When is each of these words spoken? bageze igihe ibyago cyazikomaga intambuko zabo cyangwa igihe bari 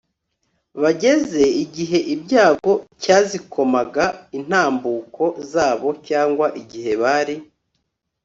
bageze 0.81 1.43
igihe 1.63 1.97
ibyago 2.13 2.73
cyazikomaga 3.01 4.05
intambuko 4.37 5.23
zabo 5.51 5.89
cyangwa 6.07 6.45
igihe 6.61 6.91
bari 7.03 7.35